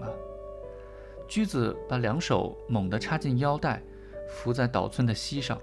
[0.00, 0.08] 啊！
[1.28, 3.82] 驹子把两手猛地插进腰带，
[4.28, 5.56] 伏在岛村的膝上。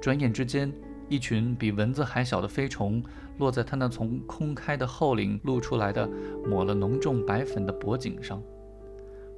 [0.00, 0.72] 转眼之间，
[1.08, 3.02] 一群比蚊子还小的飞虫
[3.38, 6.08] 落在他那从空开的后领露出来的
[6.46, 8.42] 抹了浓重白粉的脖颈上。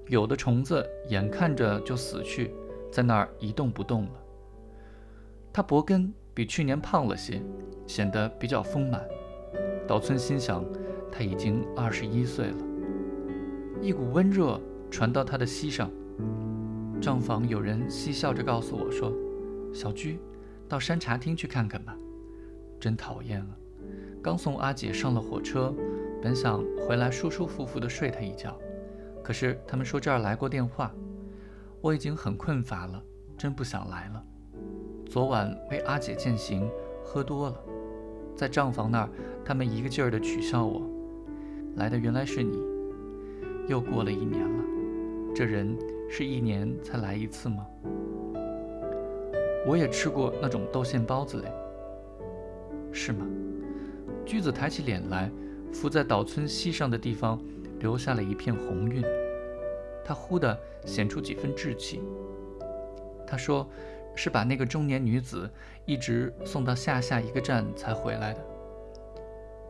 [0.09, 2.55] 有的虫子眼看着就死去，
[2.93, 4.11] 在那儿一动不动了。
[5.53, 7.43] 他脖根比去年胖了些，
[7.87, 9.05] 显得比较丰满。
[9.89, 10.65] 岛村心想，
[11.11, 12.57] 他已经二十一岁了。
[13.81, 15.91] 一股温热传到他的膝上。
[17.01, 19.13] 账房有人嬉笑着告诉我说
[19.73, 20.19] ：“小鞠，
[20.69, 21.97] 到山茶厅去看看吧。”
[22.81, 23.49] 真讨厌啊！
[24.23, 25.75] 刚送阿姐上了火车，
[26.23, 28.57] 本想回来舒舒服服地睡她一觉，
[29.23, 30.93] 可是他们说这儿来过电话，
[31.81, 33.03] 我已经很困乏了，
[33.37, 34.23] 真不想来了。
[35.07, 36.69] 昨晚为阿姐饯行，
[37.05, 37.57] 喝多了，
[38.35, 39.09] 在账房那儿，
[39.45, 40.83] 他们一个劲儿的取笑我。
[41.77, 42.76] 来的原来是你。
[43.69, 44.65] 又过了一年了，
[45.35, 45.77] 这人
[46.09, 47.67] 是一年才来一次吗？
[49.67, 51.53] 我也吃过那种豆馅包子嘞，
[52.93, 53.27] 是吗？
[54.25, 55.29] 驹子抬起脸来，
[55.73, 57.43] 伏在岛村膝上的地方
[57.81, 59.03] 留下了一片红晕，
[60.05, 62.01] 他忽地显出几分稚气。
[63.27, 63.69] 他说
[64.15, 65.51] ：“是把那个中年女子
[65.85, 68.41] 一直送到下下一个站才回来的，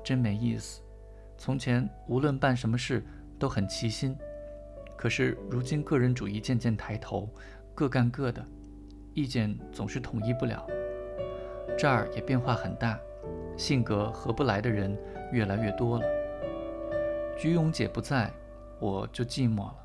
[0.04, 0.82] 真没意思。
[1.38, 3.02] 从前无论办什么事。”
[3.38, 4.16] 都很齐心，
[4.96, 7.28] 可是如今个人主义渐渐抬头，
[7.74, 8.44] 各干各的，
[9.12, 10.66] 意见总是统一不了。
[11.76, 12.98] 这儿也变化很大，
[13.56, 14.96] 性格合不来的人
[15.32, 16.04] 越来越多了。
[17.36, 18.32] 菊永姐不在，
[18.80, 19.76] 我就寂寞了，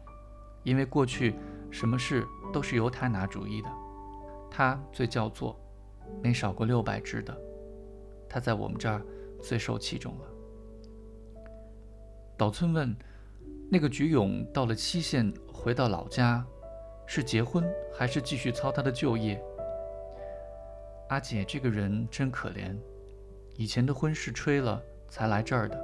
[0.63, 1.36] 因为过去
[1.69, 3.69] 什么事都是由她拿主意的，
[4.49, 5.59] 她最叫座，
[6.23, 7.37] 没少过六百只的，
[8.30, 9.02] 她在我们这儿
[9.42, 10.26] 最受器重了。
[12.37, 12.95] 岛村问。
[13.73, 16.45] 那个菊勇到了期限，回到老家，
[17.05, 19.42] 是结婚还是继续操他的旧业？
[21.08, 22.76] 阿姐这个人真可怜，
[23.55, 25.82] 以前的婚事吹了才来这儿的。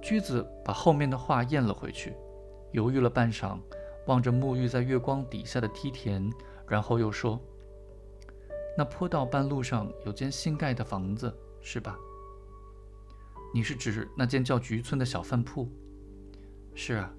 [0.00, 2.14] 驹子把后面的话咽了回去，
[2.70, 3.58] 犹豫了半晌，
[4.06, 6.30] 望着沐浴在月光底下的梯田，
[6.68, 7.40] 然后又说
[8.78, 11.98] ：“那坡道半路上有间新盖的房子，是吧？
[13.52, 15.68] 你是指那间叫菊村的小饭铺？”
[16.78, 17.10] 是啊，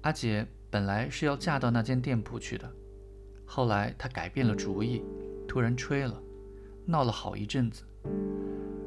[0.00, 2.66] 阿姐本来是要嫁到那间店铺去的，
[3.44, 5.04] 后来她改变了主意，
[5.46, 6.18] 突然吹了，
[6.86, 7.84] 闹了好一阵子。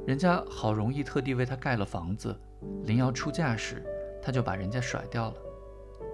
[0.07, 2.35] 人家好容易特地为她盖了房子，
[2.85, 3.83] 临要出嫁时，
[4.19, 5.35] 她就把人家甩掉了，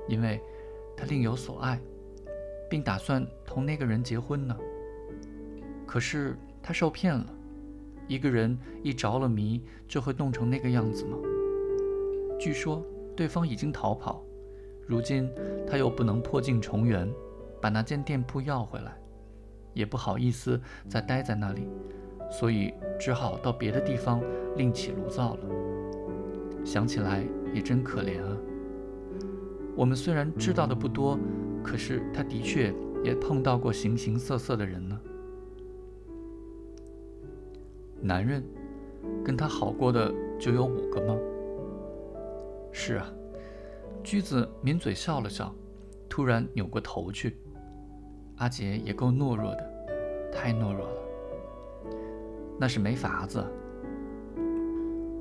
[0.10, 0.42] 因为
[0.98, 1.80] 她另有所爱，
[2.70, 4.58] 并打算同那个人结婚呢。
[5.88, 7.26] 可是她受骗了，
[8.10, 11.18] 一个人一着了迷，就会弄成那个样子吗？
[12.38, 12.86] 据说。
[13.20, 14.24] 对方已经逃跑，
[14.88, 15.30] 如今
[15.68, 17.06] 他又不能破镜重圆，
[17.60, 18.98] 把那间店铺要回来，
[19.74, 20.58] 也不好意思
[20.88, 21.68] 再待在那里，
[22.32, 24.24] 所以只好到别的地方
[24.56, 25.42] 另起炉灶了。
[26.64, 28.38] 想起来也真可怜啊。
[29.76, 31.20] 我们虽然知道的不多，
[31.62, 34.98] 可是他的确也碰到过形形色色的人呢。
[38.00, 38.42] 男人，
[39.26, 40.10] 跟他好过的
[40.40, 41.18] 就有五个吗？
[42.72, 43.12] 是啊，
[44.04, 45.54] 驹子抿嘴笑了笑，
[46.08, 47.38] 突然扭过头去。
[48.38, 51.02] 阿杰也够懦弱的，太懦弱了。
[52.58, 53.44] 那是没法子。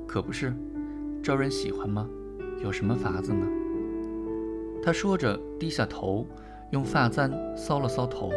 [0.07, 0.53] 可不是，
[1.21, 2.09] 招人喜欢吗？
[2.63, 3.45] 有什么法子呢？
[4.81, 6.25] 他说着，低下头，
[6.71, 8.31] 用发簪搔了搔头。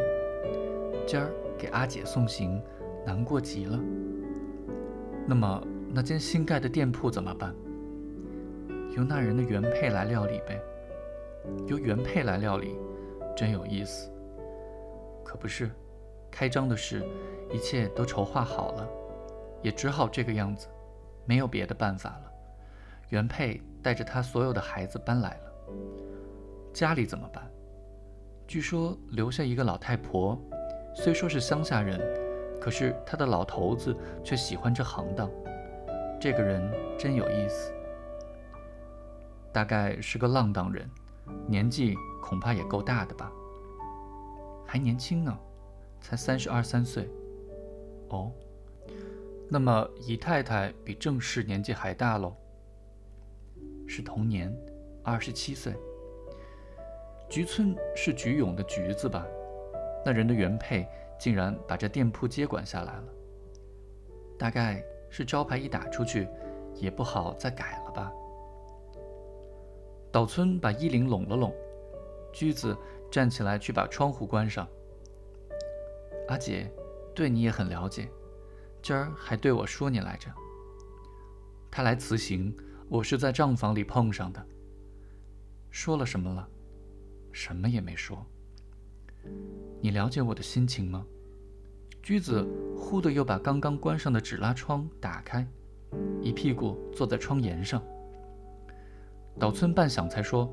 [1.06, 2.60] 今儿给阿姐送行，
[3.06, 3.78] 难过极了。
[5.26, 7.54] 那么那间新盖的店铺怎么办？
[8.94, 10.60] 由那人的原配来料理呗，
[11.66, 12.78] 由原配来料理，
[13.34, 14.10] 真有意思。
[15.24, 15.70] 可不是，
[16.30, 17.02] 开张的事，
[17.50, 18.88] 一切都筹划好了，
[19.62, 20.68] 也只好这个样子，
[21.24, 22.32] 没有别的办法了。
[23.08, 25.52] 原配带着他所有的孩子搬来了，
[26.74, 27.42] 家里怎么办？
[28.46, 30.38] 据说留下一个老太婆，
[30.94, 31.98] 虽说是乡下人，
[32.60, 35.30] 可是他的老头子却喜欢这行当。
[36.20, 36.62] 这个人
[36.98, 37.72] 真有意思。
[39.52, 40.88] 大概是个浪荡人，
[41.46, 43.30] 年纪恐怕也够大的吧，
[44.66, 45.38] 还年轻呢，
[46.00, 47.08] 才三十二三岁。
[48.08, 48.32] 哦，
[49.48, 52.34] 那么姨太太比正室年纪还大喽？
[53.86, 54.54] 是同年，
[55.02, 55.74] 二十七岁。
[57.28, 59.26] 菊村是菊永的菊子吧？
[60.04, 60.86] 那人的原配
[61.18, 63.04] 竟然把这店铺接管下来了，
[64.38, 66.26] 大概是招牌一打出去，
[66.74, 68.12] 也不好再改了吧。
[70.12, 71.54] 岛村把衣领拢了拢，
[72.34, 72.76] 驹子
[73.10, 74.68] 站起来去把窗户关上。
[76.28, 76.70] 阿姐，
[77.14, 78.08] 对你也很了解，
[78.82, 80.30] 今儿还对我说你来着。
[81.70, 82.54] 他来辞行，
[82.90, 84.46] 我是在账房里碰上的。
[85.70, 86.46] 说了什么了？
[87.32, 88.22] 什么也没说。
[89.80, 91.06] 你了解我的心情吗？
[92.02, 95.46] 驹子忽的又把刚刚关上的纸拉窗打开，
[96.20, 97.82] 一屁股坐在窗沿上。
[99.38, 100.48] 岛村半晌才说：“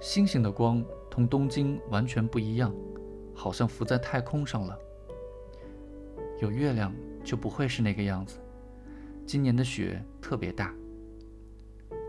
[0.00, 2.74] 星星的光同东京完全不一样，
[3.34, 4.78] 好像浮在太空上了。
[6.40, 6.92] 有月亮
[7.24, 8.38] 就不会是那个样子。
[9.24, 10.74] 今年的雪特别大，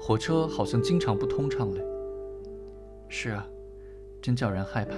[0.02, 1.82] 火车好像经常不通畅嘞。
[3.08, 3.48] 是啊，
[4.22, 4.96] 真叫人害怕。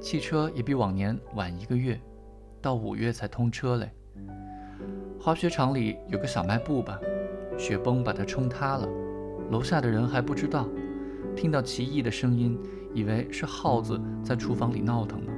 [0.00, 2.00] 汽车也比往年晚一个月，
[2.62, 3.90] 到五月才通车嘞。
[5.20, 7.00] 滑雪场里有个小卖部吧，
[7.58, 8.88] 雪崩把它冲塌了。”
[9.50, 10.68] 楼下的人还不知道，
[11.36, 12.58] 听到奇异的声音，
[12.92, 15.32] 以为是耗子在厨房里闹腾呢，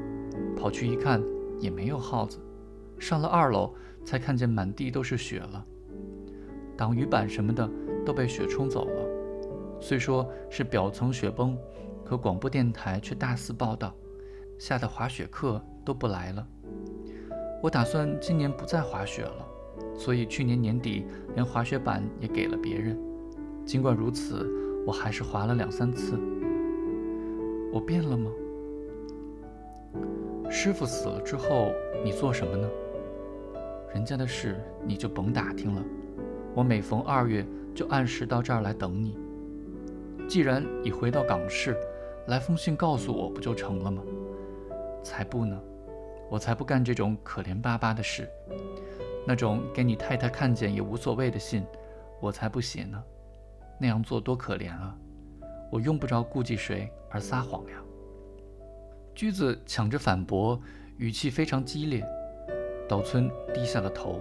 [0.57, 1.23] 跑去一看
[1.59, 2.39] 也没有耗子。
[2.99, 3.75] 上了二楼
[4.05, 5.65] 才看见满地都是雪了，
[6.77, 7.69] 挡雨板什么的
[8.05, 9.07] 都被雪冲走了。
[9.81, 11.59] 虽说是表层雪崩，
[12.05, 13.95] 可广播电台却大肆报道，
[14.59, 16.47] 吓得滑雪客都不来了。
[17.63, 19.47] 我打算今年不再滑雪了，
[19.95, 21.05] 所以去年年底
[21.35, 22.99] 连滑雪板也给了别人。
[23.67, 24.49] 尽管如此，
[24.87, 26.17] 我还是滑了两三次。
[27.73, 28.31] 我变了吗？
[30.49, 31.73] 师傅死了之后，
[32.05, 32.71] 你做什么呢？
[33.93, 35.83] 人家的事你就甭打听了。
[36.55, 39.19] 我每逢二月就按时到这儿来等你。
[40.29, 41.77] 既然已回到港市，
[42.29, 44.01] 来封信告诉我不就成了吗？
[45.03, 45.61] 才不呢！
[46.31, 48.29] 我才不干这种可怜巴巴的事。
[49.27, 51.65] 那种给你太太看见也无所谓的信，
[52.21, 53.03] 我才不写呢。
[53.79, 54.97] 那样做多可怜啊！
[55.71, 57.83] 我用不着顾忌谁而撒谎呀。
[59.15, 60.61] 驹子抢着反驳，
[60.97, 62.05] 语气非常激烈。
[62.89, 64.21] 岛村低下了头。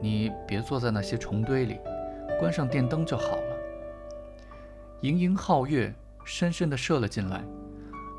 [0.00, 1.78] 你别坐在那些虫堆里，
[2.38, 3.56] 关上电灯就好了。
[5.00, 5.92] 盈盈皓月
[6.24, 7.44] 深深地射了进来，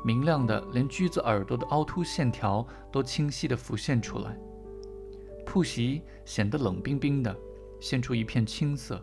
[0.04, 4.36] 明亮的连驹子耳朵的凹凸线条都清晰地浮现出来。
[5.44, 7.34] 铺席显得冷冰冰的，
[7.80, 9.00] 现出一片青色。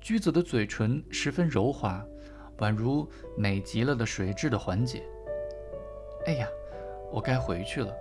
[0.00, 2.04] 驹子的嘴唇十分柔滑，
[2.58, 5.02] 宛如美极了的水质的缓解。
[6.26, 6.48] 哎呀，
[7.12, 7.92] 我该回去了。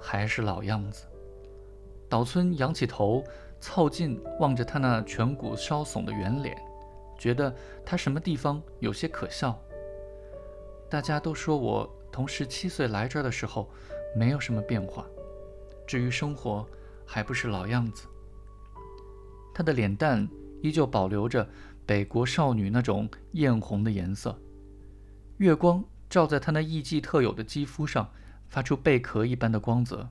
[0.00, 1.04] 还是老样子。
[2.08, 3.22] 岛村仰起头，
[3.60, 6.56] 凑近望着他那颧骨稍耸的圆脸，
[7.18, 7.54] 觉得
[7.84, 9.58] 他什么地方有些可笑。
[10.88, 13.68] 大家都说我同十七岁来这儿的时候
[14.14, 15.06] 没有什么变化，
[15.86, 16.66] 至于生活，
[17.04, 18.06] 还不是老样子。
[19.54, 20.26] 他的脸蛋。
[20.62, 21.48] 依旧保留着
[21.84, 24.38] 北国少女那种艳红的颜色，
[25.38, 28.10] 月光照在她那艺妓特有的肌肤上，
[28.48, 30.08] 发出贝壳一般的光泽。